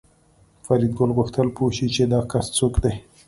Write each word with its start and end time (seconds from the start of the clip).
فریدګل 0.65 1.09
غوښتل 1.17 1.47
پوه 1.55 1.71
شي 1.77 1.87
چې 1.95 2.03
دا 2.11 2.19
کس 2.31 2.45
څوک 2.57 2.73
دی 2.83 2.93